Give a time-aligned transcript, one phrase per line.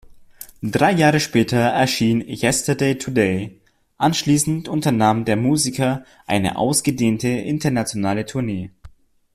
[0.63, 3.59] Drei Jahre später erschien "Yesterday, Today",
[3.99, 8.71] anschließend unternahm der Musiker eine ausgedehnte internationale Tournee.